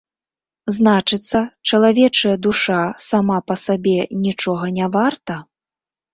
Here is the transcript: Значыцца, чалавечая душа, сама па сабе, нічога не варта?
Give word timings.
Значыцца, 0.77 1.41
чалавечая 1.71 2.33
душа, 2.47 2.79
сама 3.09 3.37
па 3.51 3.59
сабе, 3.67 3.99
нічога 4.27 4.73
не 4.81 4.91
варта? 4.99 5.39